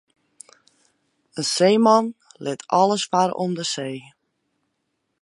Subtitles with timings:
[1.39, 2.05] In seeman
[2.43, 3.97] lit alles farre om de see.